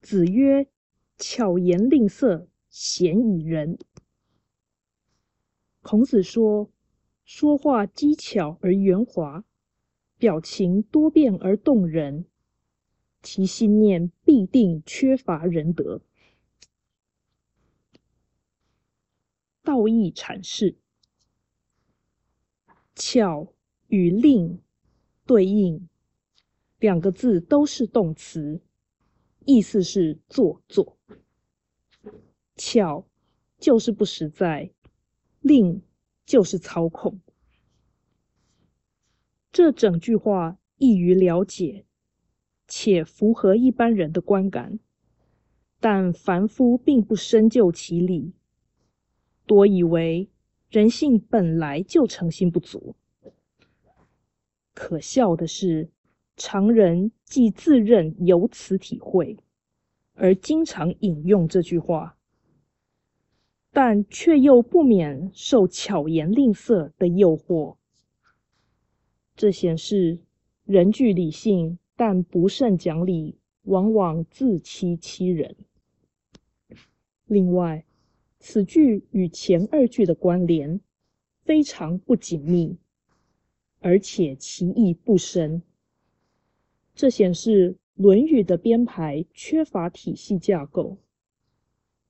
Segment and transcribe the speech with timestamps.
[0.00, 0.68] 子曰
[1.18, 3.78] ：“巧言令色，鲜矣仁。”
[5.82, 6.70] 孔子说，
[7.24, 9.44] 说话机巧而圆滑，
[10.16, 12.26] 表情多变而动人，
[13.22, 16.02] 其心念必定缺乏仁德。
[19.62, 20.76] 道义阐释：
[22.94, 23.52] 巧
[23.88, 24.62] 与令
[25.26, 25.88] 对应，
[26.78, 28.62] 两个字都是动词。
[29.44, 30.98] 意思是做作，
[32.56, 33.06] 巧
[33.58, 34.70] 就是不实在，
[35.40, 35.82] 令
[36.26, 37.20] 就是操控。
[39.50, 41.86] 这整句话易于了解，
[42.66, 44.78] 且符合一般人的观感，
[45.80, 48.34] 但凡夫并不深究其理，
[49.46, 50.28] 多以为
[50.68, 52.94] 人性本来就诚信不足。
[54.74, 55.90] 可笑的是。
[56.38, 59.36] 常人既自认有此体会，
[60.14, 62.16] 而经常引用这句话，
[63.72, 67.76] 但却又不免受巧言令色的诱惑。
[69.36, 70.20] 这显示
[70.64, 75.56] 人具理性，但不甚讲理，往往自欺欺人。
[77.26, 77.84] 另外，
[78.38, 80.80] 此句与前二句的关联
[81.42, 82.78] 非常不紧密，
[83.80, 85.62] 而且其意不深。
[86.98, 90.98] 这显示《论语》的编排缺乏体系架构，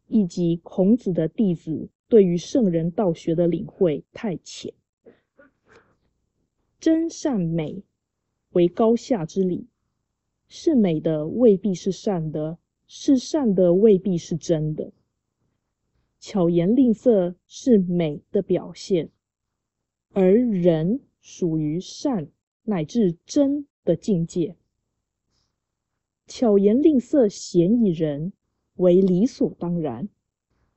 [0.07, 4.73] 以及孔子的弟子对于圣人道学的领会太浅。
[6.81, 7.83] 真善美
[8.53, 9.67] 为高下之理，
[10.49, 14.91] 是美的未必是善的，是善的未必是真的。
[16.19, 19.11] 巧言令色是美的表现，
[20.15, 22.31] 而人属于善
[22.63, 24.57] 乃至真的境界。
[26.39, 28.33] 巧言令色，鲜矣仁，
[28.77, 30.09] 为理所当然。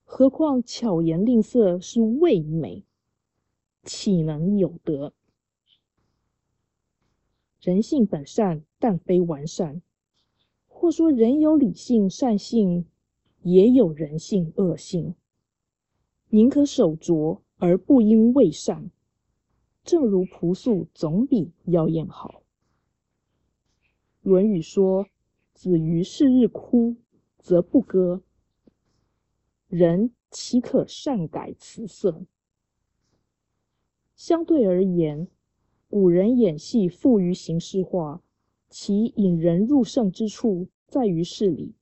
[0.03, 2.83] 何况巧言令色是为美，
[3.83, 5.13] 岂能有德？
[7.61, 9.83] 人性本善，但非完善。
[10.67, 12.87] 或说人有理性善性，
[13.43, 15.13] 也有人性恶性。
[16.29, 18.89] 宁可守拙，而不应为善。
[19.83, 22.41] 正如朴素，总比妖艳好。
[24.27, 25.05] 《论语》说。
[25.61, 26.95] 子于是日哭，
[27.37, 28.23] 则不歌。
[29.67, 32.25] 人岂可善改辞色？
[34.15, 35.27] 相对而言，
[35.87, 38.23] 古人演戏富于形式化，
[38.69, 41.75] 其引人入胜之处在于事理；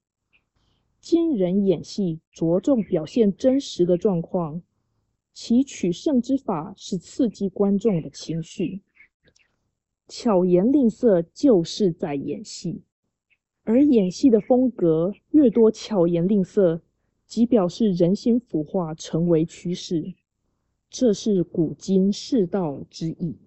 [1.00, 4.61] 今人演戏着重表现真实的状况，
[5.31, 8.81] 其取胜之法是刺激观众的情绪。
[10.09, 12.84] 巧言令色就是在演戏。
[13.69, 16.81] 而演戏的风格越多，巧言令色，
[17.28, 20.16] 即表示人心腐化成为趋势，
[20.90, 23.38] 这是古今世道之意。